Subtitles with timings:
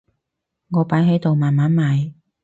[0.71, 2.13] 我擺喺度慢慢賣